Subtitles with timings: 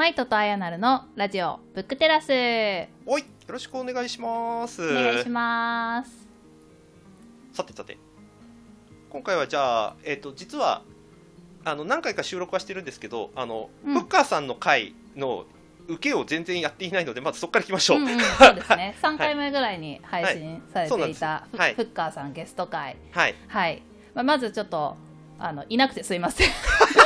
[0.00, 2.30] マイトとアヤナルのラジオブックテラス。
[3.04, 4.82] おいよろしくお願いします。
[4.82, 6.26] お願いします。
[7.52, 7.98] さてさて。
[9.10, 10.80] 今回はじゃあ、えー、と実は
[11.66, 13.92] あの何回か収録はしてるんですけどあの、うん。
[13.92, 15.44] フッカーさんの回の
[15.86, 18.96] 受けを全然やっていないのでまずそこからいきましょう、うんうん、 そうですね。
[19.02, 21.74] 3回目ぐらいに配信されていたフはい。
[21.74, 22.96] フッカーさんゲスト会。
[23.12, 23.34] はい。
[23.48, 23.82] はい、
[24.14, 24.96] まあ、まずちょっと
[25.38, 26.48] あのいなくてすいません、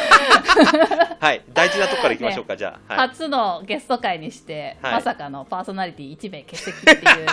[1.21, 4.93] はい大事なとこからいきましょうか、じゃあ、はい、初のゲスト会にして、はい。
[4.95, 7.27] まさかのパーソナリティ1名欠席っていう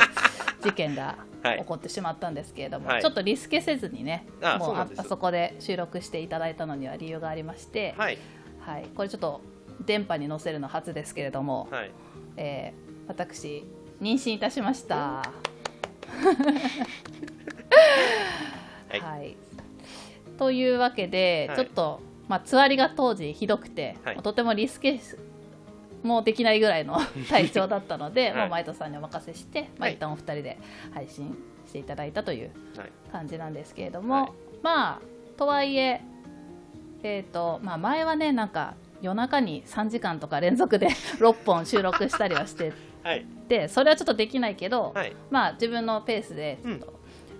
[0.61, 1.59] 事件が はい。
[1.59, 3.01] 起こってしまったんですけれども、はい。
[3.01, 8.17] ちょっとリスケせずにねあもそうああそこで収録していただいたのには理由がありまして、はい。
[8.59, 9.41] はい、これちょっと
[9.85, 11.91] 電波に載せるの初ですけれども、はい。
[12.37, 13.65] えー私
[14.01, 14.95] 妊娠いたしました。
[18.87, 18.99] はい。
[18.99, 19.35] はい、
[20.37, 21.57] というわけで、はい。
[21.57, 21.99] ちょっと、
[22.31, 24.17] まあ、つわりが当時ひどくて、はい。
[24.19, 25.01] とてもリスケ
[26.01, 26.97] もできないぐらいの
[27.29, 28.39] 体調だったので、はい。
[28.39, 29.95] もうマイトさんにお任せして、まあ、はい。
[29.95, 30.57] 一旦お二人で
[30.93, 34.31] 配信していただいたというはい感じなんですけれども、はい。
[34.63, 35.01] まあ
[35.37, 35.99] とはいえ
[37.03, 40.87] えーとまあ、前はねなんか夜中に3時間とか連続で
[41.19, 42.71] 6本収録したりはして
[43.03, 43.25] はい。
[43.49, 45.13] てそれはちょっとできないけど、はい。
[45.29, 46.93] まあ自分のペースでちょっと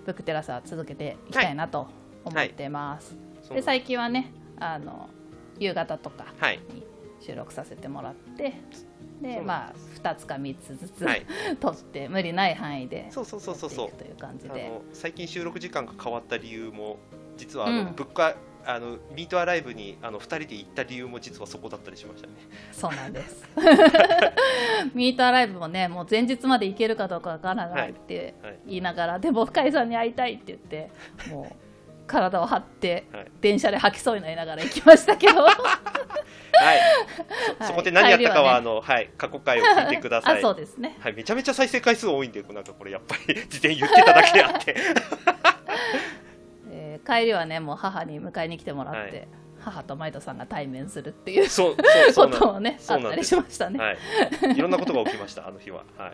[0.06, 1.88] ブックテラスは続けていきたいなと
[2.26, 3.16] 思ってます。
[3.54, 5.10] で最近はねあの
[5.60, 6.60] 夕方とかはい。
[6.74, 6.86] に
[7.20, 8.54] 収録させてもらって
[9.22, 11.26] でそうまあ2つか3つずつ、はい。
[11.60, 13.70] 撮って無理ない範囲でそうそうそうそう。
[13.70, 16.98] そうという感じあでの最近収録時間が変わった理由も
[17.38, 17.94] 実はあの、うん。
[17.94, 22.34] 物価あのミートアライブにあの2人で行った理由も実はそこだったりしましたね。
[22.72, 23.44] そうなんです。
[24.94, 28.52] ミートアライブもねもう前日まで行けるかどうかわからないってはい。
[28.52, 28.60] はい。
[28.68, 30.92] 言いながら、でも深井さんに会いたいって言って
[31.30, 31.71] もう
[32.12, 33.32] 体を張ってはい。
[33.40, 35.44] 電車で吐きそうになりながら行きましたけど。
[35.44, 35.56] はい。
[37.58, 37.68] そはい。
[37.68, 38.58] そこで何やったかははね。
[38.58, 40.98] あの、はい、過去回を聞いてくださ あいそうですね。
[41.00, 44.76] はい、めちゃめちゃ再生回数多いんでなんかこれやっぱり事前に言ってただけであって。
[46.70, 49.28] えー帰りはねもう母に迎えに来てもらって、はい。
[49.60, 53.30] 母とマイトさんが対面するっていうそうそうそうこともねあったりそうなんです。
[53.30, 53.80] しましたね。
[53.80, 53.98] はい、
[54.56, 55.84] いろんなことが起きましたあの日は。
[55.98, 56.10] はい。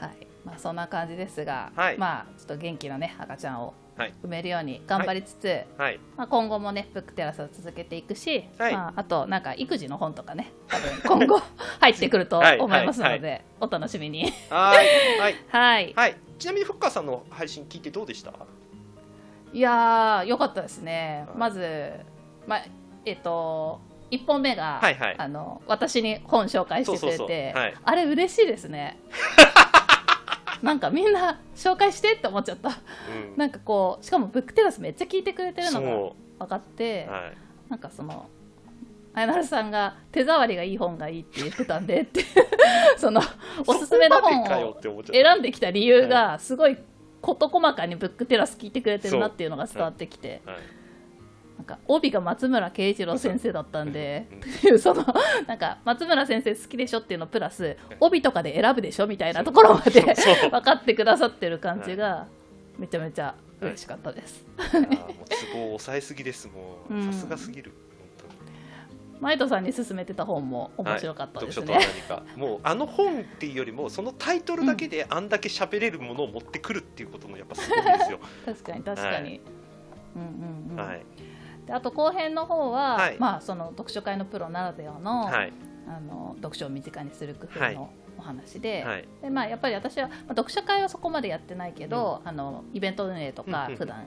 [0.00, 0.26] はい。
[0.44, 1.98] まあ、そんな感じですが、はい。
[1.98, 4.14] まあちょっと元気なね赤ちゃんをはい。
[4.22, 6.00] 産めるように頑張りつつ、はい。
[6.16, 8.72] まあ、今後もねブックテラスを続けていくし、はい。
[8.72, 11.42] まあ、あとなんか育児の本とかね多分今後
[11.80, 12.58] 入ってくるとはい。
[12.58, 13.44] 思いますので、はい。
[13.60, 14.32] お楽しみに。
[14.50, 14.86] はい。
[15.20, 15.34] はい。
[15.48, 15.92] はい。
[15.94, 16.16] はい。
[16.38, 18.32] ちなみにフッカーさんの配信聞いてどうでした？
[19.52, 21.36] いやーよかったですね、はい。
[21.38, 21.92] まず、
[22.46, 22.62] まあ
[23.04, 25.14] えっと1本目が、はいはい。
[25.16, 27.54] あの私に本紹介してくれて
[27.84, 28.98] あれ嬉しいですね
[30.62, 32.68] なんかみんな紹介してって思っちゃった。
[32.68, 33.36] うん。
[33.36, 37.36] なんかこうしかもブックテラスめっちゃ聞いてくれてるのがそ分かってうはい。
[37.70, 38.28] なんかその
[39.14, 42.24] あやなるさんが手触りがいい本がいいって言ってたんでって
[42.98, 43.20] その
[43.66, 44.76] おすすめの本を
[45.12, 46.76] 選んできた理由がすごい
[47.20, 50.56] 事細かにブックテラス聞いてくれてるなっていうのが伝わってきて、はい
[51.56, 54.26] なんか帯が松村圭一郎先生だったんで
[54.78, 55.04] その
[55.46, 60.00] なんか松村先生好きでしょっていうのプラス帯とかで選ぶでしょみたいなところまで
[60.50, 62.26] 分かってくださってる感じが
[62.76, 64.44] めちゃめちゃ嬉しかったです。
[64.58, 64.96] あー もう
[65.52, 66.48] 都合を抑えすぎです。
[66.48, 67.12] もううん。
[67.12, 67.72] さすがすぎる。
[68.20, 71.72] 本当にマイトさんに勧めてた本も面白かったですね。
[71.72, 72.36] はい、読書とは何か。
[72.36, 79.40] もうあの本っていうよりもそのタイトルだけであんだけ喋れるものを持ってくるっていうことのやっぱすごいですよ、確かに確かに。
[80.16, 80.84] うんうんうん。
[80.84, 81.02] はい
[81.66, 83.18] であと後編の方は、はい。
[83.18, 85.52] まあその読書会のプロならではの,、はい。
[85.86, 87.74] あの読書を身近にする工はい。
[87.74, 89.08] 夫のお話で,、はい。
[89.22, 94.06] でまあ、やっぱり私は、まあ、読書会はそこまでやってないけど、あのイベント運営とかうんうん普段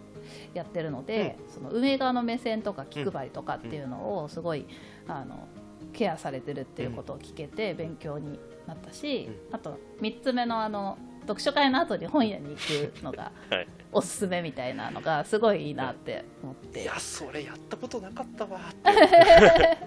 [0.53, 4.65] やってるので、その運営側の目線とか気配りとかっていうのをすごい、
[5.07, 5.47] あの
[5.93, 13.67] ケアされてるっていうことを聞けて勉強になったし、あと3つ目のあの読書会の後に本屋に行くのが はい。
[13.91, 16.83] おすすめみたいなのがすごいいいなって思って。
[16.83, 19.77] いやそれやったことなかったわって。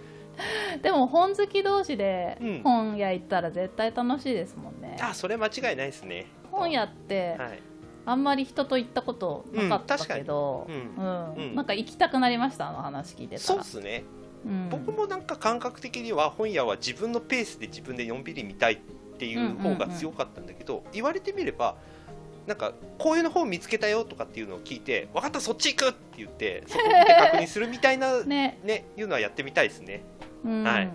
[0.82, 2.62] でも本好き同士でうん。
[2.62, 6.26] 本屋行ったら絶対楽しいですもんね、あそれ間違いないですね。
[6.50, 7.62] 本屋ってはい。
[8.06, 11.34] あんまり人と行ったことなかったけど、ううん。
[11.34, 11.54] うん。
[11.54, 14.04] なんか行きたくなりましたあの話聞いてたそうらですね、
[14.44, 14.68] うん。
[14.70, 18.78] 僕もなんか感覚的には本屋は自分のペースで自分でのんびり見たいっ
[19.20, 21.76] ていう方が強かったんだけど、言われてみれば
[22.46, 28.58] なんかこういうの本見つけたよとかっていうのを聞いて分かったそっち行くって言ってそこ見て確認するみたいな ね。
[28.64, 30.02] ね、いうのはやってみたいですね。
[30.44, 30.64] うん。
[30.64, 30.90] はい。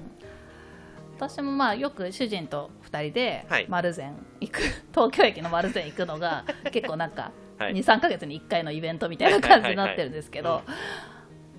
[1.17, 3.67] 私もまあよく主人と2人ではい。
[3.69, 4.59] 丸善行く、
[4.93, 7.73] 東京駅の丸善行くのが 結構なんかはい。
[7.73, 10.73] 23か月に1回のイベントみたいな感じになってるんですけはいはいど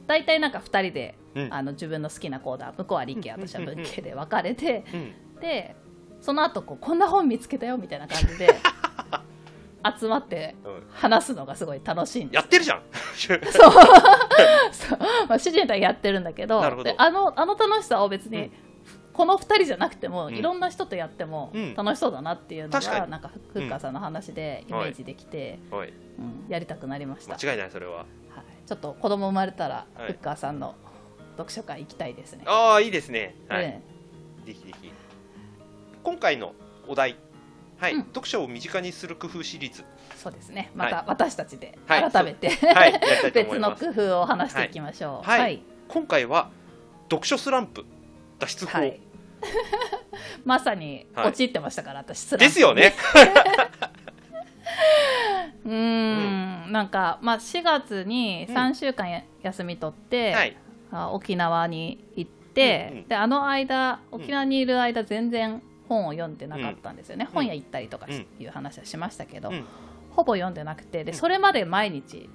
[0.07, 1.55] 大体なんか2人でうん。
[1.55, 5.41] あの自分の好きなコーナー向こうは理系私は文系で分かれてうん。
[5.41, 5.77] で
[6.21, 8.55] その後こうこんな本見つけたよみたいな感じで
[9.99, 10.83] 集まってうん。
[10.91, 12.35] 話すのがすごい楽しいんです。
[12.37, 12.83] やってるじゃん。
[13.15, 13.41] そう。
[14.73, 14.99] そう、
[15.29, 16.71] まあ、主人とはやってるんだけどあ
[17.11, 18.53] のあの楽しさを別に、うん。
[19.13, 20.35] この2人じゃなくても、うん。
[20.35, 21.75] いろんな人とやってもうん。
[21.75, 23.01] 楽しそうだなっていうの確かに。
[23.03, 26.47] がなんかふふっかさんの話でイメージできて、うん。
[26.49, 27.99] やりたくなりました、間違いないそれは。
[27.99, 28.07] はい、
[28.67, 30.13] ちょっと子供生まれたら、はい。
[30.13, 30.75] フッカーさんの
[31.37, 32.45] 読書会行きたいですね。
[32.47, 33.37] ああいいですね。
[33.49, 33.83] はい、ね。
[34.45, 34.86] ぜひぜひ
[36.07, 36.55] 今回の
[36.87, 37.17] お題。
[37.79, 38.05] はい、うん。
[38.05, 39.83] 読書を身近にする工夫シリーズ。
[40.15, 40.71] そうですね。
[40.77, 42.13] また私たちではい。
[42.13, 42.93] 改めて、はい。
[42.93, 43.87] やりたいと思別のいます。
[43.93, 45.29] 工夫を話していきましょう。
[45.29, 45.41] はい。
[45.41, 45.61] はい。
[45.89, 46.51] 今回は
[47.11, 47.85] 読書スランプ
[48.39, 49.01] 脱出法、はい。
[50.47, 51.29] まさにはい。
[51.31, 52.45] 陥ってましたから、私スランプ。
[52.45, 52.95] ですよね。
[55.67, 60.57] うーん、なんかまあ4月に3週間や休み取って、はい。
[60.93, 63.09] あ沖縄に行って、うんうん。
[63.09, 67.29] であの間ん沖縄にいる間全然本を読んでなかったんですよね、ん。
[67.29, 69.65] 本屋行ったりとかいう話はしましたけど、うん。
[70.11, 71.19] ほぼ読んでなくてでうん。
[71.19, 72.29] それまで毎日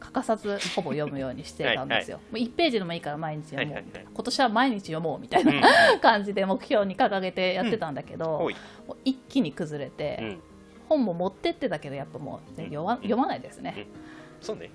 [0.00, 4.06] 欠かさずほぼ読むようにしてたんですよ、もう1ページでもいいから毎日読もう、はいはいはい。
[4.12, 6.00] 今年は毎日読もうみたいな、うん。
[6.00, 10.40] 感じで目標に掲げてやってたんだけど、もう一気に崩れて、うん。
[10.88, 12.98] 本も持ってってたけどやっぱもう読ま,、うん。
[12.98, 13.86] 読まないですね、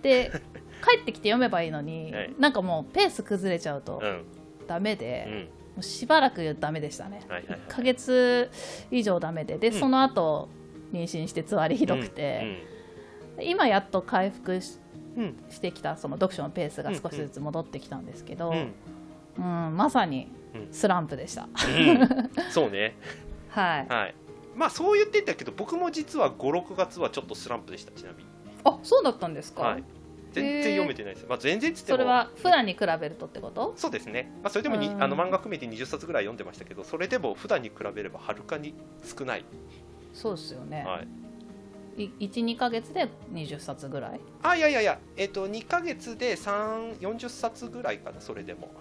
[0.01, 0.31] で
[0.83, 2.35] 帰ってきて読めばいいのに、 はい。
[2.39, 4.23] なんかもうペース崩れちゃうとうん。
[4.67, 7.59] ダメうで、もんうしばらくダメでしたね、はいはいはい。
[7.67, 8.49] 1ヶ月
[8.91, 9.57] 以上ダメで。
[9.57, 9.73] で、うん。
[9.73, 10.49] その後
[10.93, 12.63] 妊娠してつわりひどくて、
[13.41, 14.79] 今やっと回復し
[15.17, 15.23] うん。
[15.23, 18.73] うんしてきたその読書のペースが少しずつ戻ってきたんですけど、うん。
[19.37, 20.67] うんまさにうん。
[20.71, 22.51] スランプでした、うん。
[22.51, 22.95] そうね。
[23.49, 23.87] はい。
[23.87, 24.15] はい。
[24.55, 28.29] まあそう言ってたけど僕も実は56月はちょっとスランプでしたちなみに。
[28.63, 29.83] あそうだったんですか、はい
[30.35, 33.73] 全然読めてないです、まあ、全然それは普段に比べるとってこと？
[33.77, 35.03] そうですね、まあ、それでもにうん。
[35.03, 38.73] あの漫画含めて20冊ぐらい読んでましたけどそれでも普段に比べればはるかに
[39.03, 39.45] 少ない、
[40.13, 41.01] そうですよね、は
[41.97, 44.19] い、い12か月で20冊ぐらい？
[44.43, 48.71] あいやいやいや、えっと2か月で3 40冊ぐらいかなそれでも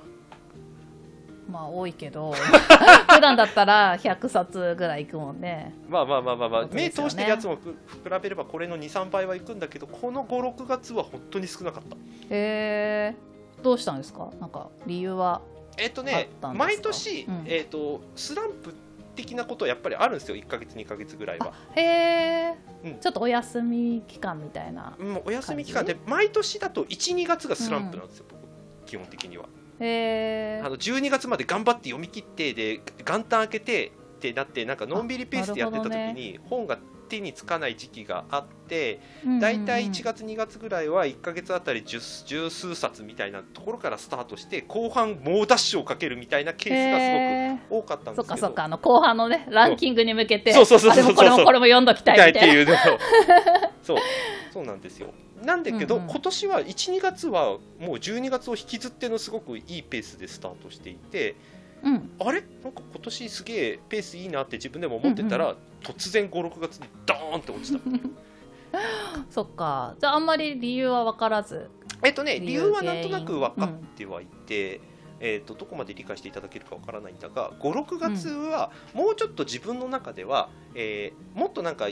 [1.54, 2.32] まあ多いけど
[3.08, 5.72] 普段だったら100冊ぐらいいくもんね。
[5.88, 6.68] まあまあまあまあ、まあね。
[6.72, 7.76] 目通してるやつもく比
[8.22, 11.96] べればこれの23倍はいくんだけどこの56月は本当に少なかった。
[11.96, 11.98] へ
[12.30, 13.14] え
[13.62, 14.30] どうしたんですか？
[14.40, 15.40] なんか理由は
[15.78, 17.44] えっとあね毎年、うん。
[17.46, 18.74] えっとスランプ
[19.14, 20.34] 的なことはやっぱりあるんですよ。
[20.34, 21.52] 1か月2か月ぐらいは。
[21.76, 22.54] へえ、
[22.84, 22.98] うん。
[22.98, 28.40] ちょっとお休み期間みたいなもうお休み期間で毎年だと12月がスランプなんですよ、僕
[28.86, 29.44] 基本的には
[29.80, 36.78] へえあの12月まで頑張って読み切ってで元旦開けてってなってなんかのんびりペースでやってた時に、本が
[37.08, 39.00] 手につかない時期があって
[39.40, 48.22] だいたい1月2月ぐらいは1か月あたり十十数冊みたいなところからスタートして後半猛ダッシュをかけるみたいなケースがすごく多かったんですけど。
[48.22, 52.76] そっかそっかあの後半のねランキングに向けてそうそうそうそうあでもこれもこれも読んどきたいみたいなっていうのを。
[53.82, 53.98] そう
[54.54, 55.08] そうなんですよ。
[55.42, 56.10] なんだけど、うんうん。
[56.10, 61.34] 今年は12月はもう12月を引きずってのすごくいいペースでスタートしていて
[61.82, 62.12] うん。
[62.20, 62.40] あれ？
[62.62, 67.80] なんか今年すげえペースいいなって自分でも思ってたら、突然56月にドーンって落ちた
[69.28, 69.96] そっか。
[69.98, 71.68] じゃああんまり理由は分からず。
[72.04, 74.80] えっとね理由はなんとなく分かってはいて、
[75.18, 81.88] えっとどこまで理解していただけるかわからないんだが56月はもうちょっと自分の中では、えーもっとなんか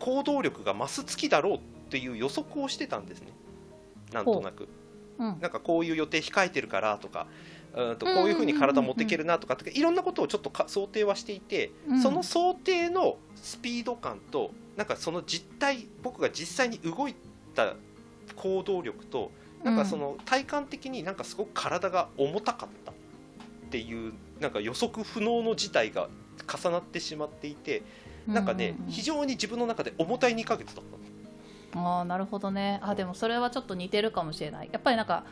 [0.00, 3.28] 行動力が増す月だろうっていう予測をしてたんですね。
[4.12, 4.68] なんとなく。
[5.18, 5.38] うん。
[5.40, 7.26] なんかこういう予定控えてるからとか
[7.74, 12.02] うんとこういうふうに体持っていけるなとかいろんなことをちょっとか想定はしていて、うん。
[12.02, 17.14] その想定のスピード感となんかその実態僕が実際に動い
[17.54, 17.74] た
[18.36, 19.32] 行動力と
[19.64, 22.94] なんかその体感的になんかすごく体が重たかったっ
[23.70, 26.08] ていうなんか予測不能の事態が
[26.46, 27.82] 重なってしまっていて
[28.26, 30.97] なんかね非常に自分の中で重たい2ヶ月だったの
[31.74, 32.80] ああなるほどね。
[32.82, 34.70] あでもそれはちょっと似てるかもしれない。
[34.72, 35.24] やっぱりなんか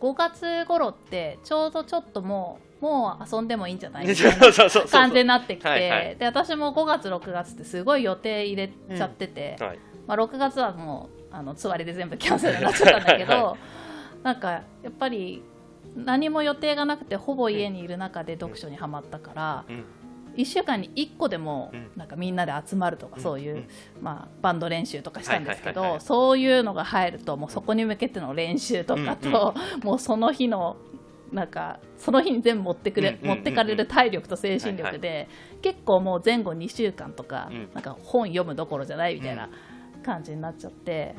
[0.00, 4.06] 5月頃ってちょうどちょっともうもう遊んでもいいんじゃない？
[4.06, 4.52] みたいな
[4.90, 9.78] 感じになってきて、で私も5月6月ってすごい予定入れちゃってて、はい。
[10.06, 13.56] まあ、6月はもうあのつわりで全部キャンセルになっちゃったんだけどは
[14.22, 15.42] なんかやっぱり
[15.96, 19.84] 何も予定がなくてほぼ家にいる中で読書にはまったから、うん
[20.36, 21.90] 1週間に1個でもうん。
[21.96, 23.68] なんかみんなで集まるとか、そういう、ん。
[24.00, 30.76] まあ、バンド練習とかしたんですけど、そういうのが入るともうそこに向けての練習とかと、もうその日の
[31.32, 35.28] なんかその日に全部持ってくれ、持ってかれる体力と精神力で、
[35.62, 37.68] 結構もう前後2週間とか,、うん。
[37.74, 39.48] なんか本読むどころじゃないみたいな
[40.04, 41.14] 感じになっちゃって、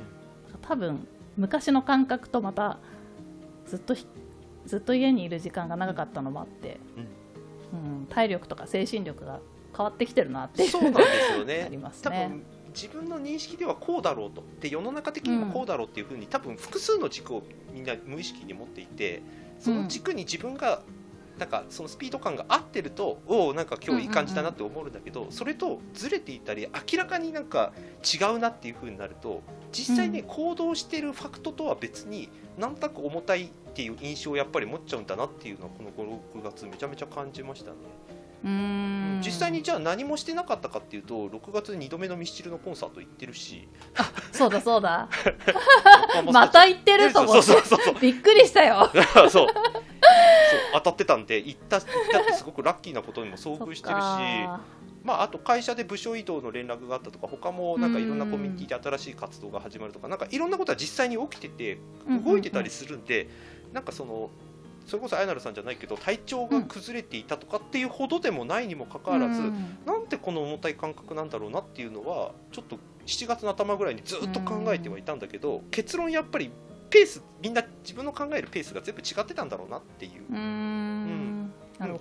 [0.62, 2.80] 多分昔の感覚とまた
[3.66, 4.08] ずっとひ
[4.66, 6.80] ずっと家にいる時間が長かったのもあって、
[7.74, 9.40] うん体力とか精神力が
[9.76, 12.28] 変わってきてるなっていうそうなんですよ あねります多ね。
[12.30, 12.44] 分
[12.74, 14.44] 自分の認識ではこうだろうと。
[14.62, 17.42] で世の中的にもこうだろうっていうふうに、多分複数の軸を
[17.74, 19.22] みんな無意識に持っていて
[19.60, 20.82] その軸に自分が
[21.40, 30.26] なんかそのスピード感が合ってるとおおなんか今日いい感じだなって思うんだけど、それとずれていたり明らかになんか違うなっていうふうになると実際ね、うん。
[30.28, 37.78] 行動してるファクトとは別になんとなく重たいっていう印象をやっぱり持っちゃうんだなっていうのはこの56月めちゃめちゃ感じましたね。
[38.44, 39.22] うーん。
[39.24, 43.70] 実際にじゃあ何もしてなかったかっていうと6月に2度目のミスチルのコンサート行ってるし。
[44.32, 45.08] そうだそうだ。
[46.34, 47.42] また行ってると思って。
[47.44, 48.90] そうそうそうびっくりしたよ。
[49.14, 49.30] そう。
[49.30, 49.48] そう
[50.74, 54.04] 当たってたんで行った行ったってすごくラッキーなことにも遭遇してるし。
[55.08, 61.80] まあ、あと会社で部署移動の連絡があったとか他もなんかいろんなコミュニティで新しい活動が始まるとかなんかいろんなことは実際に起きてて
[62.26, 63.30] 動いてたりするんで、
[63.74, 64.30] なんかその
[64.86, 69.78] それこそあやなるさんじゃないけど体調が崩れていたとかっていうほどでもないにもかかわらず、うん。
[69.86, 76.52] なんでこの重たい感覚なんだろうなっていうのはちょっと7月の頭ぐらいにずっと考えてはいたんだけど、結論やっぱり
[76.90, 81.52] ペースみんな自分の考えるペースが全部違ってたんだろうなっていう、うーん。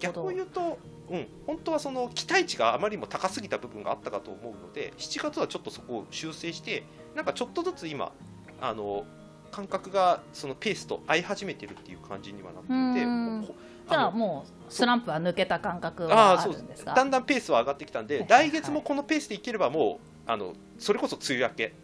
[0.01, 0.29] 逆をど。
[0.31, 0.79] 言うと、
[1.11, 8.13] うん、本当はその期待値があまりにも高すぎた部分があったかと思うので7月はちょっとそこを修正してなんかちょっとずつ今
[8.61, 9.05] あの
[9.51, 13.55] 感覚がそのペースと合い始めてるっていう感じにはなっていて
[13.89, 16.61] じゃあもうスランプは抜けた感覚あはある。
[16.61, 16.85] んです。
[16.85, 18.23] かだんだんペースは上がってきたんで、はい。
[18.25, 21.75] はいはい来月もこのペースでいければもうあのそれこそ梅雨明け。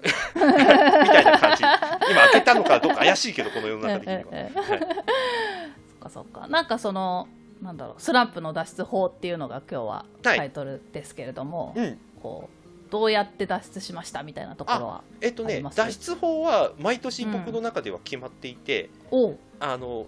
[0.34, 1.62] みたいな感じ。
[1.62, 4.52] 今明けたのかどうか怪しいけどこの世の中的には、はい。
[4.54, 4.78] そっ
[6.00, 6.46] かそっか。
[6.48, 7.28] なんかその
[7.60, 10.38] なんだろうスランプの脱出法っていうのが今日ははい。
[10.38, 11.98] タイトルですけれども、うん。
[12.22, 12.59] こう
[12.90, 19.38] どうやって脱出しましたみたいなところはえっとね脱出法は毎年僕の中では決まっていて、おう。
[19.60, 20.06] あの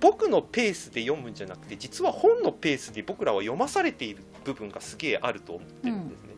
[0.00, 6.28] 僕のペースで読むんじゃなくて実は本のペースで僕らは読まされている部分がすげえあると思ってるんですね、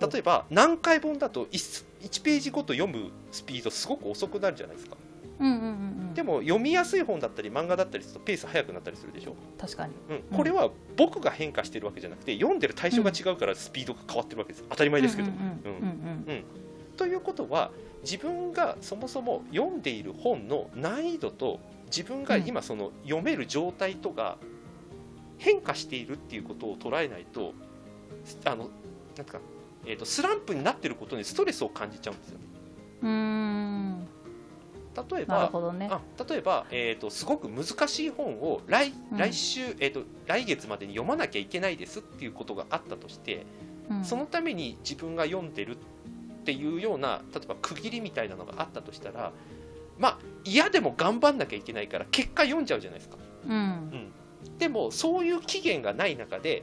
[0.00, 0.10] うん。
[0.10, 4.98] 例えば何回本だと 1, 1ページごと読むスピードすごく遅くなるじゃないですか
[5.40, 5.70] うんうんうんう
[6.10, 6.14] ん。
[6.14, 9.92] でも読みやすい本だったり漫画だったりするとペース速くなったりするでしょ、確かに。
[10.10, 14.64] うん、これは僕が変化してるわけじゃなくて読んでる対象が違うからスピードが変わってるわけです。
[14.68, 15.30] 当たり前ですけど、
[16.96, 17.70] ということは
[18.02, 24.36] 自分がそもそも読んでいる本の難易度と自分が今その読める状態とが
[25.38, 27.54] 変化しているっていうことを捉えないと
[28.44, 28.70] あの
[29.16, 29.40] なんか、
[29.86, 32.44] えー、とスランプになってることにストレスを感じちゃうんですよね。
[33.02, 34.07] うん
[35.10, 35.88] 例えばね。
[35.90, 39.18] あ例えば、えー、とすごく難しい本を来うん。
[39.18, 43.46] 来週、えー、と来月までに読まなきゃいけないですっていうことがあったとして、
[43.90, 44.04] うん。
[44.04, 45.78] そのために自分が読んでるっ
[46.44, 49.32] ていうような例えば区切りみたいなのがあったとしたら
[49.98, 53.16] まあ嫌でも頑張んなきゃいけないから結果読んじゃうじゃないですか。
[53.46, 54.12] うん。
[54.58, 56.62] でもそういう期限がない中で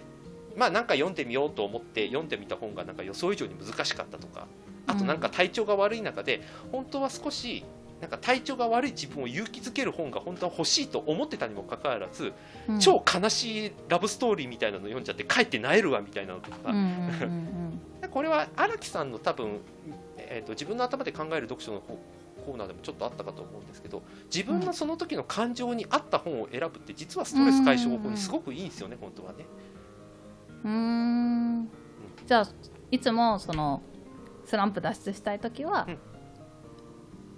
[0.56, 4.48] まあなんか読んでみようと思って読んでみた本がなんか予想以上に難しかったとか
[4.88, 7.66] あとなんか体調が悪い中で本当は少し
[8.02, 12.34] なんか体調が悪い自分を勇気づける本が本当は欲しいと思ってたにもかかわらず、
[12.68, 12.80] うん。
[12.80, 17.80] 超悲しいラブストーリーみたいなの読んじゃってかえって萎えるわみたいなのとか、うん
[18.12, 19.60] これは荒木さんの多分、
[20.18, 22.00] えー、と自分の頭で考える読書のコ
[22.46, 29.46] コーナーでもちょっとあったかと思うんですけど自分のその時の感情に合った本を選ぶって実はストレス解消法にすごくいいんですよね、本当はね。
[30.64, 31.70] うん。
[32.26, 32.48] じゃあ
[32.92, 33.82] いつもその
[34.46, 35.98] スランプ脱出したい時は、うん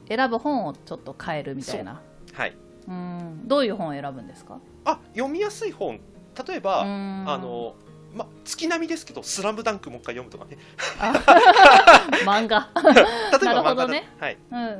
[0.07, 2.01] 選ぶ本をちょっと変えるみたいな。
[2.33, 2.55] はい、
[2.87, 3.47] うん。
[3.47, 4.59] どういう本を選ぶんですか？
[4.85, 5.99] あ読みやすい本。
[6.47, 7.25] 例えば、うん。
[7.27, 7.75] あの
[8.13, 10.57] ま、月並みですけど「スラムダンクもう一回読むとかね。
[12.25, 12.69] 漫画。
[13.41, 14.07] 例えば漫画ね。
[14.19, 14.75] はい、うんうんう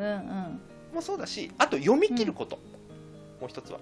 [0.94, 0.96] ん。
[0.96, 2.58] もそうだしあと読み切ること、
[3.40, 3.80] もう一つは。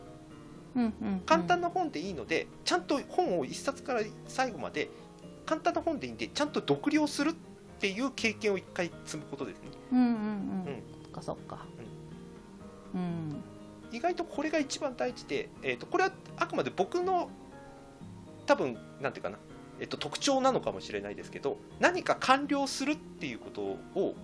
[0.75, 4.89] うんうん簡単な本でいいので、ちゃんと本を一冊から最後まで
[5.45, 7.33] 簡単な本でいいんでちゃんと読了するっ
[7.79, 10.05] ていう経験を一回積むことですねうんうん。
[10.05, 10.83] うん、
[11.15, 11.65] かそっか。
[12.93, 13.43] うん。
[13.91, 17.29] 意外とこれが一番大事で、えー、とこれはあくまで僕の
[18.45, 19.37] 多分なんていうかな、
[19.79, 24.15] えー、と特徴なのかもしれないですけど何か完了するっていうことを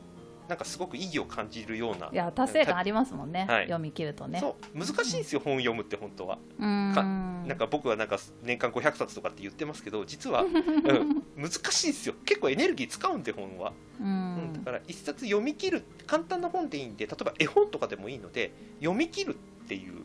[0.51, 2.09] なんかすごく意義を感じるような。
[2.11, 3.63] いや達成感ありますもんね、はい。
[3.67, 4.37] 読み切るとね。
[4.41, 4.77] そう。
[4.77, 6.39] 難しいんですよ、本読むって本当は。
[6.59, 7.03] うーんか
[7.47, 12.15] なんか僕はなんか年間500冊とかって言ってますけど実は、 うん、難しいんですよ。
[12.25, 14.51] 結構エネルギー使うんで本は、ううん。
[14.55, 20.03] だんから一冊読み切る簡単な本でいいんで例えば絵本とかでもいいので読み切るっていう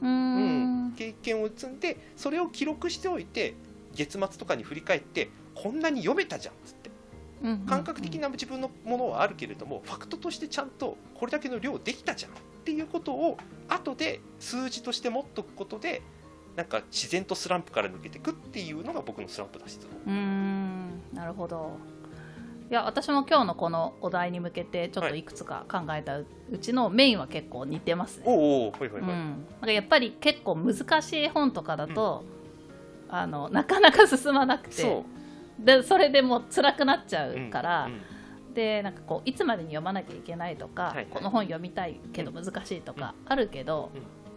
[0.00, 0.86] うん。
[0.86, 0.92] ん。
[0.92, 3.52] 経験を積んでそれを記録しておいて
[3.92, 6.78] 月末とかに振り返ってこんなに読めたじゃんっつって。
[6.78, 6.81] うん
[7.66, 13.36] 感覚的な自分のものはあるけれどもファクトとしてちゃんとこれだけの量できたじゃんっっていうことを
[13.68, 16.00] 後で数字として持っとくことで
[16.54, 21.00] なんか自然とスランプから抜けていくっていうのが僕のスランプ脱出うーん。
[21.12, 21.72] なるほど。
[22.70, 26.26] いや私も今日のこのお題に向けてちょっといくつか考えたう
[26.60, 32.24] ちのメインは結構似てますね、おおおはいはいはい、うん、なんかやっぱり結構難しい本とかだと、
[33.10, 34.72] あのなかなか進まなくて。
[34.72, 35.04] そ
[35.58, 38.00] でそれでもう辛くなっちゃううから、うん
[38.52, 41.06] でなんかこういつまでに読まなきゃいけないとか、はいはい。
[41.06, 43.90] この本読みたいけど難しいとかあるけど、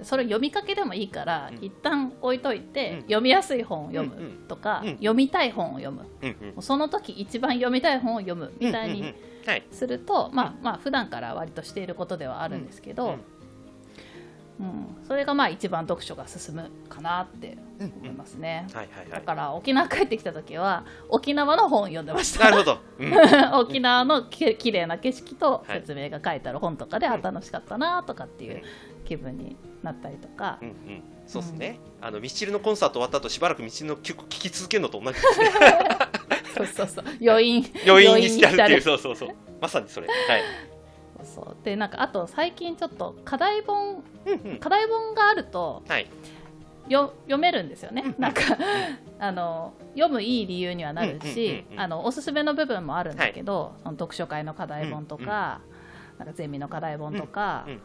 [0.03, 1.63] それ読みかけでもいいから、うん。
[1.63, 3.01] 一旦置いといて、うん。
[3.01, 4.91] 読みやすい本を読むうんうんとか、うん。
[4.95, 6.05] 読みたい本を読む。
[6.21, 6.61] うんうん。
[6.61, 9.49] その時一番読みたい本を読むみたいにうんうんうん。
[9.49, 9.63] はい。
[9.71, 13.21] すると、まあまあ普段から割としていることではあるんですけど、うん
[15.07, 18.67] それがまあ一番読書が進むかなってうん思いますね。
[18.73, 19.09] はいはいはい。
[19.11, 22.45] だから沖縄帰ってきた時は沖縄の本を読んでました。
[22.45, 23.13] なるほど、うん。
[23.59, 25.79] 沖縄のききれいな景色とはい。
[25.81, 28.61] 説明が書いてある本とかで、あうん楽しかったなとかっていう
[29.03, 30.57] 気分になったりとか。
[30.61, 31.03] うん、うん。
[31.27, 35.51] そうですね、あのミスチルのコンサート終わった後しばらくミスチルの曲聴き続けるのと同じですね。
[36.55, 37.05] そうそうそう。
[37.19, 37.65] 余韻。
[37.85, 39.29] 余韻にしてあるっていうそうそうそう。
[39.59, 40.07] まさにそれ。
[40.07, 40.74] はい
[41.25, 41.57] そうそう。
[41.63, 44.59] でなんかあと最近ちょっと課題本うんうん。
[44.59, 46.09] 課題本があるとはい。
[46.87, 48.03] よ読めるんですよね。
[48.05, 48.41] うんなんか
[49.19, 55.61] あの読むいい理由にはなるし、うんうんうんうんあのおすすめの部分もあるんだけど、その読書会の課題本とか,、
[56.17, 57.81] なんかゼミの課題本とか、うん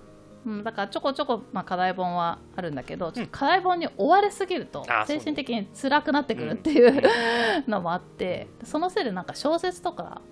[0.57, 0.65] うん。
[0.65, 7.03] だからちょこちょこ、まあ、課題本はあるんだけどちょっと課題本に追われすぎると精神的に辛くなってくるっていう
[7.69, 10.23] のもあってそのせいでなんか小説とか、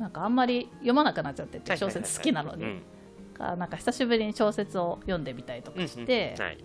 [0.00, 2.82] なんかあんまり読まなくなっちゃってて小説好きなのに、うん。
[3.34, 6.58] かなんか久しぶりに小説を読んでみたりとかして、はい。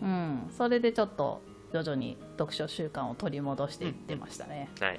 [0.00, 1.42] うん、それでちょっと
[1.72, 4.70] 徐々に読書習慣を取り戻していってましたね。
[4.80, 4.96] はい。
[4.96, 4.98] い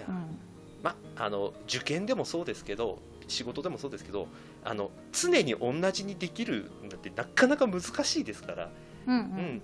[0.00, 0.38] やうん。
[0.82, 4.28] まあの受験でもそうですけど仕事でもそうですけど
[4.64, 8.70] あの常に同じにできるのってなかなか難しいですから、
[9.06, 9.24] うんううん
[9.56, 9.62] ん。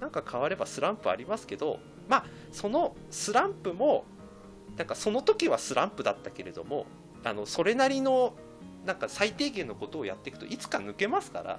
[0.00, 4.04] なんか変わればスランプありますけどまあそのスランプも
[4.76, 6.86] なんかその時はスランプだったけれども
[7.24, 8.34] あのそれなりの
[8.84, 11.58] なんか最低限のことをやっていくといつか抜けますから。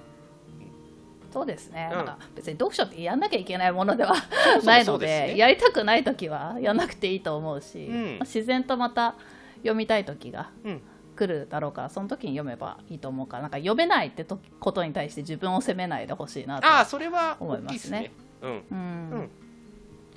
[1.32, 1.96] そうですね、うん。
[1.96, 4.14] なんか別に読書ってやんなきゃいけないものでは
[4.62, 8.04] ないのでやりたくない時はやんなくていいと思うし、うん。
[8.04, 9.16] まあ自然とまた
[9.56, 10.82] 読みたい時がうん。
[11.16, 18.12] 来るだろうからその時に読めばいいと思うからなんか読めないってとことに対して自分を責めないでほしいなとああそれは思いますすねね。
[18.42, 18.50] うん。
[18.50, 18.58] うん。
[18.68, 18.80] う
[19.18, 19.30] ん。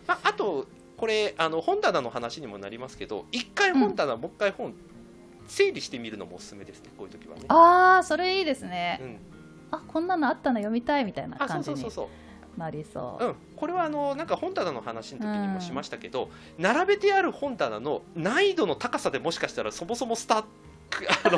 [0.08, 0.66] まあ、あと
[0.98, 4.74] これあの本棚の話にもなりますけど一回本棚、もう一回本
[5.48, 7.44] 整理してみるのもおすすめですねこういう時はね。
[7.48, 9.18] ああそれいいですね、うん、
[9.72, 12.06] あこんなのあったの読みたいみたいなあそう感じにそうそう。
[12.06, 12.10] そ
[12.58, 13.24] うなりそう。
[13.24, 20.40] うん、これはあのなんか本棚の話の時にもしましたけど、並べてある本棚の難易度の高さでもしかしたらそもそもスタ
[21.24, 21.38] あの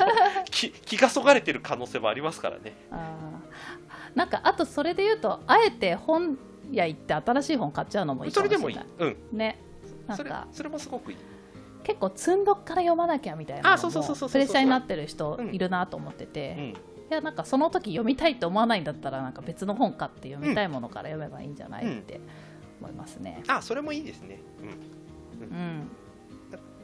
[0.50, 2.74] 気気がそがれてる可能性もありますからね。
[2.92, 4.18] あー。
[4.18, 6.38] なんかあとそれで言うとあえて本
[6.72, 9.16] 屋行って新しい本買っちゃうのもいいかそれでもしれないもいい。
[9.32, 9.38] うん。
[9.38, 9.60] ね
[10.08, 11.18] なんそれかそれもすごくいい。
[11.84, 16.74] 結構積んどっから読まなきゃみたいなプレッシャーになってる人いるなと思ってて、いうん。
[17.10, 22.20] やなんかその時読みたいって思わないんだったらなんか別の本買って読みたいものから読めばいいんじゃない、うんって
[22.82, 23.44] 思いますね。
[23.48, 24.40] あそれもいいですね。
[25.40, 25.48] うん。
[25.48, 25.90] うん、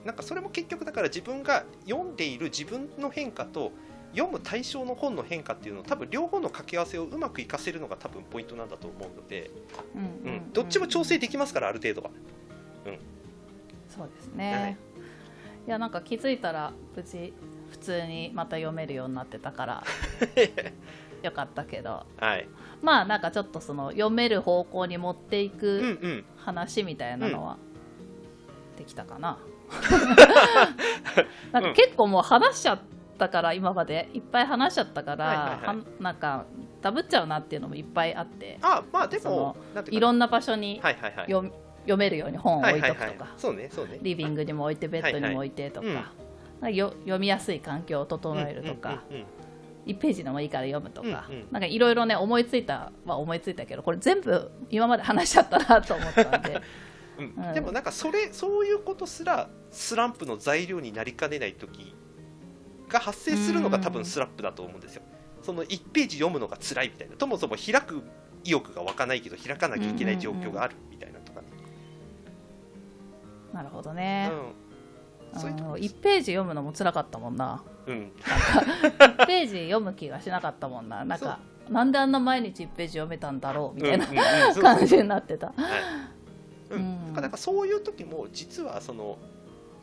[0.05, 3.71] なんかそれも結局だから自分が読んでいる自分の変化と
[4.15, 9.51] 読む対象の本の変化っていうのを多分両方の掛け合わせをうまく活かせるのが多分ポイントなんだと思うので、
[9.95, 12.09] うんうんどっちも調整できますからある程度は。
[13.89, 14.77] そうですね、はい
[15.67, 17.33] い、やなんか気づいたら無事
[17.71, 19.83] 普通にまた読めるようになってたから
[21.23, 22.47] よかったけどはい。
[22.81, 26.25] まあなんかちょっとその読める方向に持っていうんくうん。
[26.37, 27.57] 話みたいなのは
[28.77, 29.39] できたかな、
[31.51, 32.79] なんか結構もう話しちゃっ
[33.15, 34.09] たから今まで。
[34.13, 35.77] いっぱい話しちゃったから、はいはいはい。
[35.77, 36.45] はなんか
[36.81, 38.59] ダブっちゃうなっていうのもいっぱいあって。
[38.61, 39.55] あまあでも
[39.89, 41.25] いろんな場所にはいはいはい。
[41.27, 41.51] 読,、
[41.81, 43.99] 読めるように本を置いとくとか、はいはいはい、そうねそうね。
[44.01, 45.97] リビングにも置いてベッドにも置いてとか,、はい。
[46.61, 49.25] はいよ読みやすい環境を整えるとか、うんうんうん
[49.85, 51.47] 1ページでもいいから読むとか、うんうん。
[51.51, 56.61] なんかいろいろね思いついたは思いついたけどこれ全部今まで話しちゃったなと思ったんで。
[57.19, 57.33] うん。
[57.37, 57.53] うん。
[57.53, 61.93] でもなんかそれそういうことすらスランプの材料になりかねない時
[62.89, 65.01] が発生するのが多分スランプだと思うんですよ。
[65.41, 68.03] その1ページ読むのが辛いみたいな、ともそも開く
[68.43, 71.47] 意欲が湧かないけど開かなきゃいけない状況があるみたいなとかね。
[73.53, 74.31] なるほどね、
[75.33, 75.95] うん、そういうとこです。
[75.95, 77.63] 1ページ読むのも辛かったもんな。
[77.87, 81.03] うん、1ページ読む気がしなかったもんな。
[81.05, 84.07] なんかなんであんな毎日1ページ読めたんだろうみたいな
[84.61, 85.47] 感じになってた。
[85.47, 85.55] はい。
[86.71, 86.79] うん。
[86.79, 87.07] うん。
[87.07, 89.17] だからなんかそういう時も実はその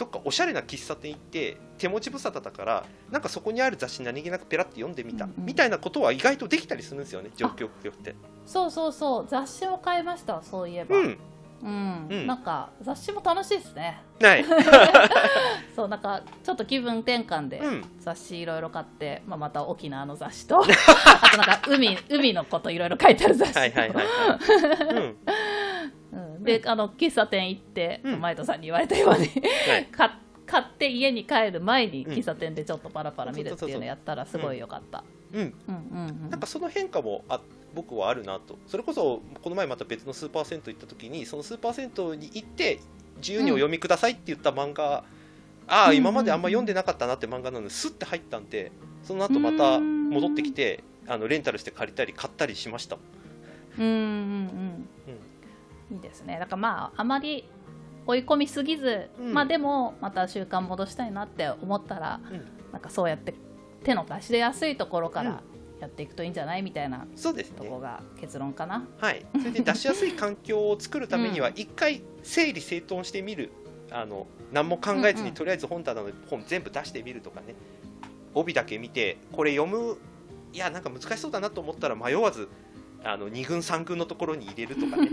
[0.02, 5.46] どっかおしゃれな喫茶店行って手持ち無沙汰だからなんかそこにある雑誌何気なくペラって読んでみた、うんうん。
[5.46, 8.16] みたいなことは意外とできたりするんですよね状況によって。
[8.44, 9.26] そうそうそう。
[9.28, 11.18] 雑誌を買いましたそういえば、うん。
[11.62, 12.06] うん。
[12.10, 12.26] うん。
[12.26, 14.02] なんか雑誌も楽しいですね。
[14.18, 14.44] ない、
[15.76, 24.06] そうなんかちょっと気分転換でうん、雑誌いろいろ買って、まあ、また沖縄の雑誌と あとなんか海海のこといろいろ書いてある雑誌と、はいはいはいはい、
[24.90, 25.16] うんうん、
[26.42, 28.20] であの喫茶店行って、うん。
[28.20, 29.28] 前田さんに言われたように
[30.44, 32.12] 買って家に帰る前にうん。
[32.12, 35.04] 喫茶店でちょっとパラパラ見るっていうのやったらすごいよかった。
[35.32, 36.30] うん、うんうんうん。
[36.30, 37.40] なんかその変化もあ
[37.74, 38.58] 僕はあるなと。
[38.66, 42.80] それこそこの前また別のスーパー銭湯行った時にそのスーパー銭湯に行って
[43.16, 45.04] 自由にお読みくださいって言った漫画、
[45.68, 48.72] ああうん今まであんま読んでなかったなって漫画なのにスッて入ったんで
[49.04, 52.96] その後また戻ってきてあのレンタルして借りたり買ったりしました
[53.78, 55.12] うんうんうん。
[55.12, 55.14] いい
[56.00, 56.38] ですね。
[56.38, 57.48] だからまああまり
[58.06, 59.32] 追い込みすぎず、うん。
[59.32, 62.72] まあでもまた習慣戻したいなって思ったら、うん。
[62.72, 63.34] なんかそうやって
[63.84, 65.26] 手の出しやすいところかうん。
[65.26, 65.42] ら
[65.80, 67.56] やっていくといいんじゃないみたいなそうですね。
[67.58, 68.86] とこが結論かな。
[68.98, 69.26] はい。
[69.36, 73.50] それで出しやすい環境を作るためには一回整理整頓してみる。
[73.90, 75.24] あの何も考えずうんうん。
[75.26, 77.54] にとりあえず本棚の本全部出してみるとかね。
[78.34, 79.98] 帯だけ見てこれ読む
[80.54, 82.48] いやなんか難しそうだなと思ったら迷わず
[83.04, 85.08] あの2軍3軍のところに入れるとかね、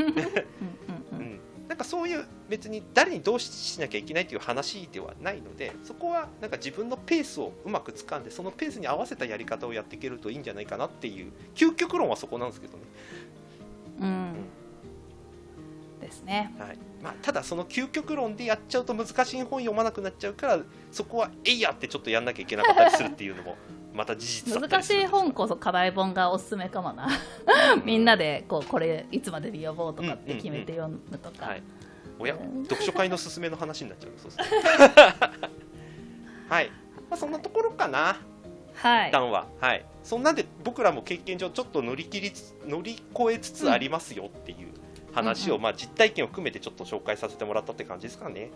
[1.13, 12.83] うん なんかそういう別に誰にどうしなきゃいけないという話ではないのでそこはなんか自分のペースをうまく掴んでそのペースに合わせたやり方をやっていけるといいんじゃないかなっていう究極論はそこなんですけどね。
[13.99, 14.33] うん。
[16.01, 16.55] ですね。
[16.57, 16.77] はい。
[17.03, 20.59] まあ、ただその究極論でやっちゃうと難しい本読まなくなっちゃうから
[20.91, 23.57] そこはえいやってちょっとやんなきゃいけなかったりするっていうのも
[23.93, 27.07] また事実難しい本こそ課題本がおすすめかもな。
[27.85, 31.47] みんなでこうこれいつまでに読もうとかって決めて読むとか。
[31.47, 31.63] はい、
[32.19, 32.63] おやうん。
[32.63, 34.11] 読書会の勧めの話になっちゃう。
[34.17, 34.37] そうす
[36.49, 36.69] はい、
[37.09, 38.17] まあ、そんなところかな。
[38.75, 39.09] はい。
[39.09, 39.11] 一。
[39.11, 44.69] 旦は、はい、そんなんで僕らも経験上ちょっと乗り切りつ乗り越えつつありますよっていう
[45.13, 48.51] 話を、うんまあ、実体験を含めてちょっと紹介させてもらったって感じですかね、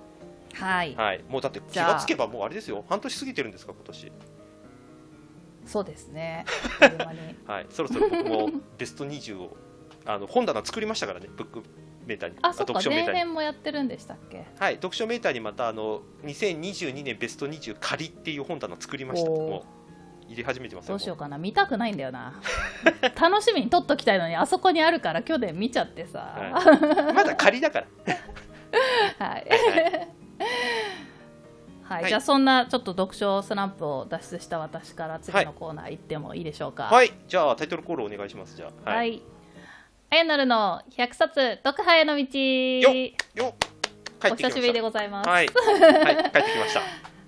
[0.53, 0.95] はい。
[0.95, 2.85] はい、もうだって気がつけばもうあれですよ。
[2.87, 4.11] 半年過ぎてるんですか今年
[5.65, 6.45] そうですね。
[7.47, 9.57] はい、そろそろ僕もベスト20を
[10.05, 11.63] あの本棚作りましたからね、ブック
[12.05, 13.13] メーターに、あ、そっか、読書メーターに。
[13.13, 14.45] 前編もやってるんでしたっけ？
[14.59, 19.29] はい、読書メーターにまたあの2022年ベスト20仮っていう本棚作りました。
[19.29, 19.83] もう
[20.27, 21.37] 入れ始めてますどうしようかな。
[21.37, 22.41] 見たくないんだよな。
[23.19, 26.19] 楽しみに撮っときたいのに、あそこにあるから去年見ちゃってさ。
[26.19, 27.87] はまだ仮だから。
[29.27, 29.47] はい。
[29.49, 29.55] は
[29.97, 30.07] い
[31.93, 32.09] はい、はい。
[32.09, 36.83] じゃあそんなちょっと読書スランプを脱出した私から次のコーナー行ってもいいでしょうか？
[36.83, 38.55] はい、じゃあタイトルコールお願いします。
[38.55, 39.21] じゃあ、はい。
[40.09, 42.23] あやなるの100冊読破への道。
[44.25, 45.29] お久しぶりでございます。
[45.29, 46.81] はい、はい、帰ってきました。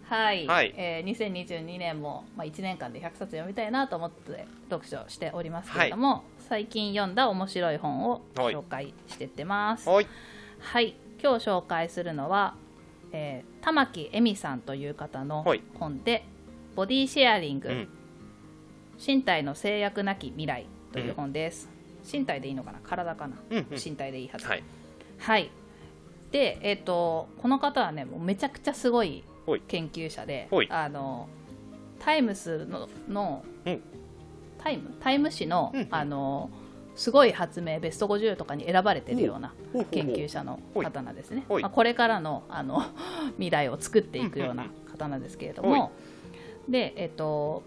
[0.15, 0.73] はい、はい。
[0.77, 9.89] えー2022年も、まあ、1年間で100冊読みたいなと思って読書しておりますけれども、最近読んだ面白い本をはい紹介してってます。
[9.89, 10.07] はい、
[10.59, 12.53] はい、今日紹介するのは、
[13.15, 15.61] えー玉木恵美さんという方のはい。
[15.79, 16.23] 本で
[16.75, 17.87] 「ボディシェアリング、うん。
[19.05, 21.69] 身体の制約なき未来」という本です。
[22.11, 22.79] 身体でいいのかな？
[22.83, 24.45] 体かな、うん、うん、身体でいいはず。
[24.45, 24.63] はい、
[25.17, 25.49] はい。
[26.31, 29.23] で、えっ、と、この方はね、もうめちゃくちゃすごい
[29.67, 31.27] 研究者であの、
[31.99, 33.81] タイムスの、のうん。
[34.59, 35.87] タイムタイム誌の、うんうん。
[35.89, 36.51] あの、
[36.95, 39.53] すごい発明ベスト50とかに選ばれてるような
[39.91, 41.45] 研究者の方なんですね。
[41.49, 42.83] まあ、これからのあの
[43.35, 45.91] 未来を作っていくような方なんですけれども、
[46.69, 47.63] で、えっ、と、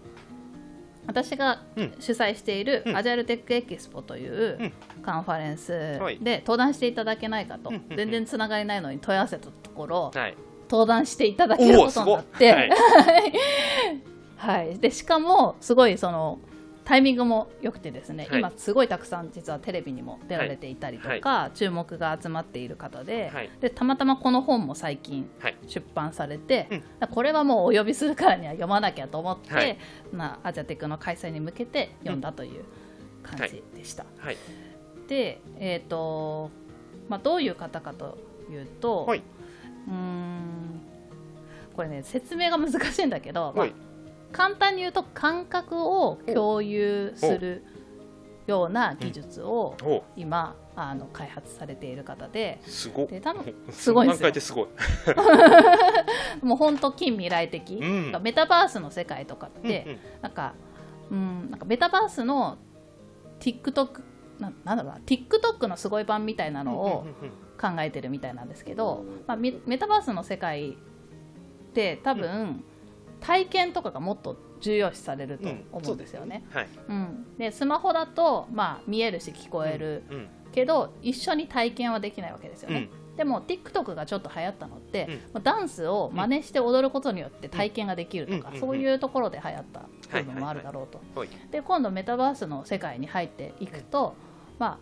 [1.09, 1.93] 私がうん。
[1.99, 2.97] 主催しているうん。
[2.97, 4.73] アジャイルテックエキスポといううん。
[5.01, 6.19] カンファレンスはい。
[6.19, 10.35] で登壇していただけないかと全然つながりないのに問い合わせたところはい、
[10.69, 12.69] 登壇していただけることになって、
[14.37, 14.77] はい。
[14.77, 16.39] でしかもすごいその
[16.89, 18.39] タイミングも良くてですね、はい。
[18.39, 23.49] 今すごいたくさん実はテレビにも出られていたりとか、注目が集まっている方で,、はい。
[23.61, 25.57] でたまたまこの本も最近はい。
[25.67, 27.07] 出版されて、うん。
[27.09, 29.77] これはもうお呼びするからには読まなきゃと思って、はい。
[30.11, 32.65] まあ、アジャテックの開催に向けて読んだという
[33.21, 34.07] 感じでした。
[34.17, 34.37] はい、
[35.07, 36.49] で、えーと
[37.07, 38.17] まあ、どういう方かと
[38.49, 39.19] いうと、はい。
[39.19, 40.81] うーん
[41.75, 43.73] これね説明が難しいんだけど、まあはい
[44.31, 47.63] 簡単に言うと感覚を共有する
[48.47, 52.59] ような技術をお、今あの開発されている方で。
[52.65, 53.07] すごっ。
[53.07, 54.67] で多分 すごいんですよ。
[56.41, 58.21] もう本当近未来的、うん。
[58.21, 59.99] メタバースの世界とかって、うんうん。
[60.21, 60.53] なんか
[61.11, 62.57] うんなんかメタバースの
[63.39, 64.03] TikTok
[64.39, 70.75] ななんだろうな TikTok のすごい版みたいなのをうんうんうん考えてるみたいなんですけど、まあ、メメタバースの世界っ
[71.73, 72.63] て多分、
[73.21, 76.45] 体験とかがもっと重要視されると思うんですよね。
[76.51, 76.67] はい。
[76.87, 77.25] うん。
[77.37, 82.89] でスマホだと、まあ、見えるし聞こえるうんけど、一緒に体験はできないわけですよね。
[82.91, 83.17] うん。
[83.17, 85.13] でも TikTok がちょっと流行ったのって、うん。
[85.15, 88.59] まあダンスを真似して踊ることによって体験ができるとか、うん。
[88.59, 89.81] そういうところで流行った
[90.17, 90.99] 部分もあるだろうと。
[91.19, 94.15] はいで今度メタバースの世界に入っていくと、
[94.57, 94.79] ま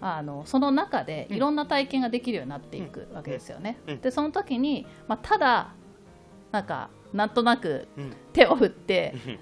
[0.00, 3.78] あ、あのその中でいろんな体験ができるようになっていくわけですよね。
[3.86, 4.00] うん。
[4.00, 5.74] でその時に、まあ、ただ
[6.52, 8.12] なんかなんとなくうん。
[8.32, 9.38] 手を振ってうん。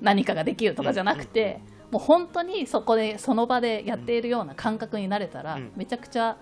[0.00, 5.72] 何かができるとかじゃなくて、もう本当にそこでその場でやっているような感覚になれたら、うん。
[5.76, 6.36] めちゃくちゃ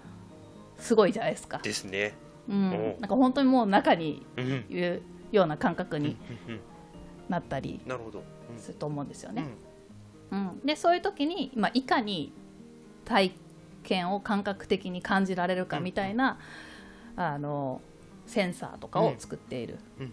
[0.77, 1.59] すごいじゃないですか。
[1.59, 2.15] ですね。
[2.49, 2.95] うん。
[2.97, 4.27] お、なんか本当にもう中に
[4.69, 6.17] いるような感覚に
[6.49, 6.61] うん。
[7.29, 7.81] なったり
[8.59, 9.47] すると思うんですよね。
[10.31, 10.39] うん。
[10.39, 12.33] うん、でそういう時に、まあ、いかに
[13.05, 13.33] 体
[13.85, 16.39] 験を感覚的に感じられるかみたいな、
[17.17, 17.81] あの
[18.27, 19.79] センサーとかを作っている。
[20.01, 20.13] うん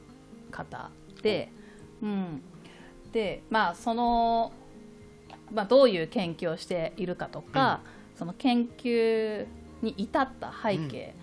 [0.54, 1.52] 方で、
[2.02, 2.42] うん。
[3.12, 4.54] でまあその、
[5.52, 7.82] まあ、どういう研究をしているかとか、
[8.16, 9.46] その研究
[9.82, 11.16] に至った背景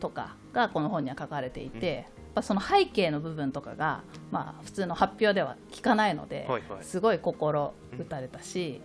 [0.00, 6.84] とかがこの本には書かれていて、やっぱその背景の部分とかが、まあ、普通の発表では聞かないので、はいはい。
[6.84, 8.80] すごい心打たれたし、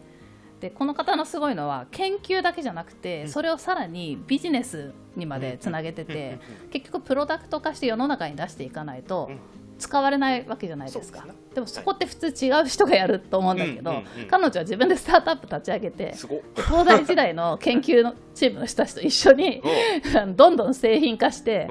[0.59, 3.29] でこの方のすごいのは研究だけじゃなくて、うん。
[3.29, 6.39] それをさらにビジネスにまでつなげてて、
[6.71, 9.39] 結局プロダクト化して世の中に出していかないとうん
[9.79, 14.27] 使われないわけじゃないですか、でもそこって普通違う人がやると思うんだけど、うんうんうん。
[14.27, 19.63] 彼女は自分でスタートアップ立ち上げて東大時代の研究のチームの人たちと一緒に
[20.35, 21.67] どんどん製品化して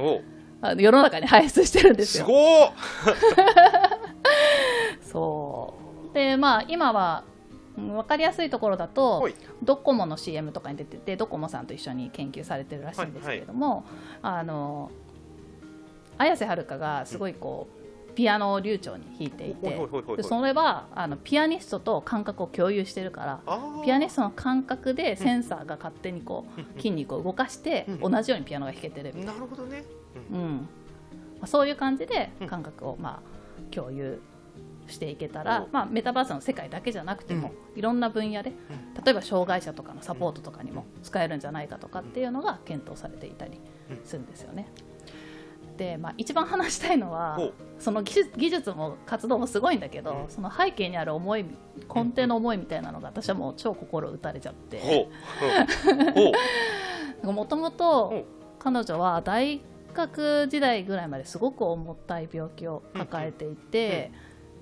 [0.76, 2.26] 世の中に排出してるんですよ。
[5.00, 5.74] す そ
[6.10, 6.14] う。
[6.14, 7.24] でまあ今は
[7.76, 9.34] うん分かりやすいところだとはい。
[9.62, 13.84] ドコモの CM とかに出ててドコモさんと一緒に研究されてるらしいんですけれども、
[14.22, 14.90] あの
[16.18, 17.77] 綾瀬はるかがすごいこう、
[18.18, 19.78] ピアノを流暢に弾いていて
[20.22, 23.40] それはあのピアニストと感覚を共有してるから
[23.84, 28.10] ピアニストの感覚でセンサーが勝手にこう筋肉を動かしてうん。
[28.10, 29.32] 同じようにピアノが弾けてるみたいな。
[29.34, 29.84] なるほどね。
[30.32, 30.68] うん。
[31.38, 32.48] まあ、そういう感じでうん。
[32.48, 34.20] 感覚をまあ共有
[34.88, 35.68] していけたら、うん。
[35.70, 38.52] まあ、メタバースの世界だけじゃなくても、いろんな分野で
[39.04, 43.60] 例えば障害者とかのサポートとかにも使えるんじゃないかとかっていうのが検討されていたり
[44.02, 44.66] するんですよね。
[45.78, 47.38] で、まあ、一番話したいのは
[47.78, 50.28] その技術も活動もすごいんだけど、うん。
[50.28, 51.44] その背景にある思い
[51.94, 55.08] 根底の思いみたいなのが私はもう超心打たれちゃって。
[57.22, 57.70] もともう。
[57.70, 58.26] んと
[58.58, 59.62] 彼女は大
[59.94, 64.10] 学時代ぐらいまですごく重たい病気を抱えていて、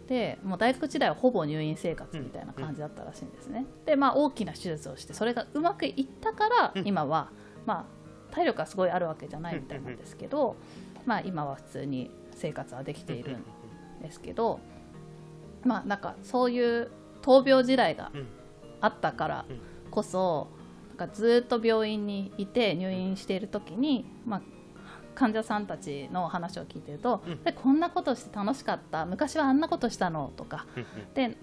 [0.06, 3.64] でもう大学時代はほぼ入院生活みたいな感じだったらしいんですね。
[3.86, 6.86] で、まあ、大きな手術をしてそれがうまくいったからうん。
[6.86, 7.30] 今は、
[7.64, 7.88] ま
[8.30, 10.56] あ、体力がすごいあるわけじゃないみたいなんですけど、
[11.06, 13.44] まあ、今は普通に生活はできているん
[14.02, 14.60] ですけど、
[15.64, 16.90] まあ、なんかそういう
[17.22, 18.26] 闘病時代がうん。
[18.78, 19.46] あったから
[19.90, 20.48] こそ
[20.98, 24.42] なんかずっと病院にいて入院している時に、まあ、
[25.14, 27.42] 患者さんたちの話を聞いてると、うん。
[27.42, 29.06] でこんなことして楽しかった？
[29.06, 30.30] 昔はあんなことしたの？
[30.36, 30.66] とか。
[30.76, 31.36] うんで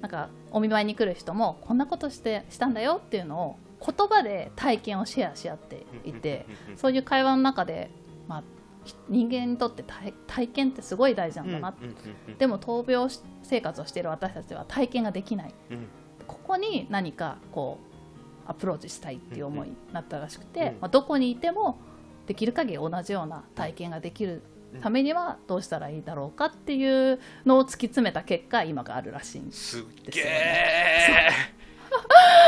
[0.00, 7.90] なんかお見舞いに来る人もこんなことしてしたんだよっていうのを言葉で体験をシェアし合っていて、そういう会話の中で、
[8.26, 8.44] まあ、ひ
[9.08, 11.68] 人間にとって体体験ってすごい大事なんだな。
[11.70, 11.88] って、
[12.38, 13.08] でも闘病
[13.42, 15.54] 生活をしている私たちは体験ができない。
[16.26, 17.78] ここに何かこ
[18.46, 21.78] うアプローチしたいっていう思いになったらしくて、うんまあ、どこにいても
[22.26, 24.42] できる限り同じような体験ができる
[24.80, 31.30] ためにはどうしたらいいだろうかっていうのを突き詰めた結果今があるらしいんですすっげですよえ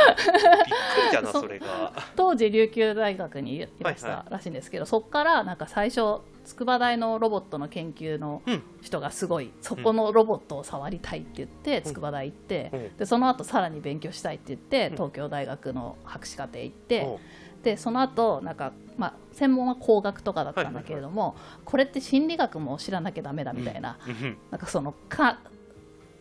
[0.06, 1.92] びっくりだなそそれが。
[2.16, 8.62] 当時琉球大学にいらしはいはたらしいんですけど、そこからなんか最初筑波大のロボットの研究のうん。
[8.82, 12.96] 人がすごい、そこのロボットを触りたいって言って筑波大行って、うん。
[12.98, 14.92] でその後さらに勉強したいって言ってうん。
[14.92, 17.18] 東京大学の博士課程行って、
[17.62, 24.36] でその後なんかまあ専門は工学とかだったんだけれども、これって心理学も知らなきゃダメだみたいな、うん。
[24.50, 25.38] なんかそのか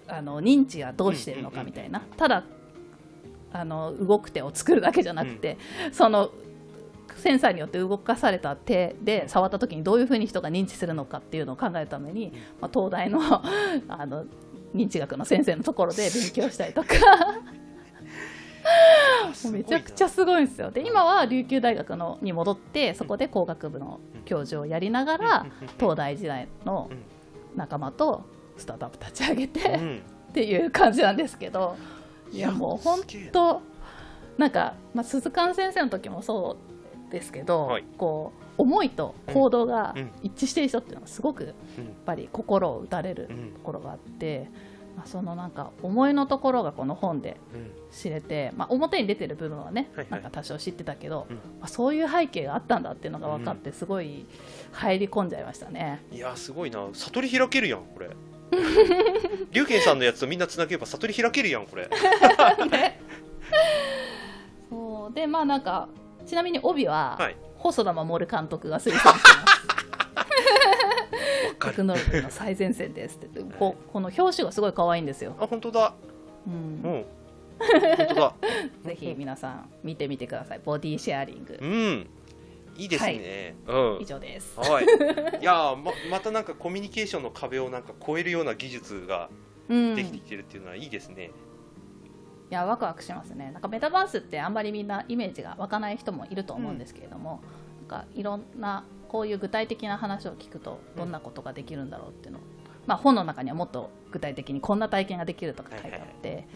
[0.08, 2.44] あの認知がどうしてるのかみたいな、ただ
[3.54, 5.58] あの動く手を作るだけじゃなくて、
[5.92, 6.32] その
[7.16, 13.20] センサーによって動かされた手で触った時にどういうふうに人が認知するのかっていうのを考えるために、まあ、東大の
[13.88, 14.26] あの
[14.76, 16.90] 認知学の先生のところで勉強したりとか。
[19.44, 20.72] もうめちゃくちゃすごいんですよ。
[20.72, 25.46] で今は琉球大学のに戻ってそこで工学部の教授をやりながら
[25.78, 26.90] 東大時代の
[27.56, 28.24] 仲間と
[28.58, 30.02] スタートアップ立ち上げて、うん。
[30.30, 31.76] っていう感じなんですけど
[32.34, 33.62] いやもう本当
[34.38, 36.58] なんか、まあ、鈴鹿先生の時もそ
[37.10, 37.84] うですけど、はい。
[37.98, 40.12] こう思いと行動がうん。
[40.24, 43.54] 一致している人っていうのはすごくやっうんぱり心を打たれるうん。
[43.54, 44.50] ところがあって、
[44.98, 47.72] まあ、そのなんか思いのところがこの本でうん。
[47.96, 51.36] 知れて、まあ、表に出てる部分はね、なんか多少知ってたけど、うん。
[51.36, 54.26] まあ、そういう背景があったんだっていうのが分かってすごい
[54.72, 56.02] 入り込んじゃいましたね。
[56.12, 56.88] いやすごいな。
[56.92, 58.10] 悟り開けるやんこれ
[59.52, 61.88] 龍賢さんのやつとみんなつなげば悟り開けるやんこれ。
[62.70, 63.00] ね。
[64.70, 65.14] そう。
[65.14, 65.90] でまあなんか
[66.26, 67.36] ちなみに帯は、はい。
[67.58, 69.54] 細田守監督が推薦してます。
[71.70, 75.36] テクノロジーの最前線ですって言ってここの表紙がすごい可愛いんですよ。
[75.40, 75.94] あ本当だ。
[76.46, 76.84] う、うんん。
[76.84, 78.34] 本当だ。
[78.84, 80.62] ぜひ皆さん見てみてください。
[80.64, 81.58] ボディシェアリング。
[81.62, 81.66] う。
[81.66, 82.10] ん
[82.78, 82.86] い。
[82.86, 83.98] いですね、うん。
[84.02, 84.60] 以上です。
[84.60, 84.86] はい、
[85.42, 89.30] いやーままたなんかコミュニケーションの壁をなんか超えるような技術が
[89.70, 91.32] うん、いできてきてるっていうのはいいですね。
[92.54, 93.52] やワクワクしますね。
[93.52, 97.42] なんかメタバースってあんまりみんなイメージが湧かない人もいると思うんですけれども、
[97.82, 102.42] なんかいろんなこういう具体的な話を聞くとどんなことができるんだろうっていうのを、
[102.86, 106.48] まあ本の中にはもっと具体的にこんな体験ができるとか書いてあって、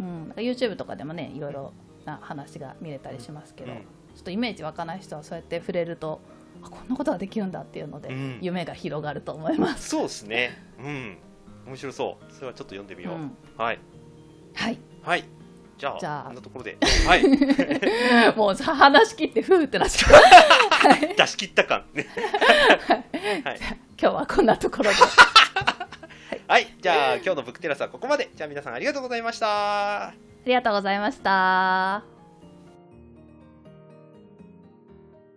[0.00, 1.72] うん、なんか YouTube とかでもねいろいろ
[2.04, 3.78] な話が見れたりしますけど、うん
[4.18, 6.20] ちょっとイメージ湧かない人はそうやって触れると
[6.60, 9.90] あこんなことができるんだっていうので、うん夢が広がると思います。
[9.90, 10.58] そうですね。
[10.80, 11.18] うん。
[11.68, 12.32] 面白そう。
[12.34, 13.14] それはちょっと読んでみよう。
[13.14, 13.78] うんはい。
[14.54, 15.24] はい、はい。
[15.78, 16.78] じゃあ、じゃあこんなところで。
[17.06, 18.36] はい。
[18.36, 20.12] もう話し切ってふーってなっちゃう
[20.88, 21.84] はい 出し切った感。
[21.94, 22.08] ね。
[23.44, 23.58] はい。
[24.00, 24.96] 今日はこんなところで
[26.48, 26.66] はい。
[26.80, 28.30] じゃあ、今日のブックテラスはここまで。
[28.34, 30.08] じゃあ、皆さんありがとうございました。
[30.08, 30.12] あ
[30.44, 32.17] りがとうございました。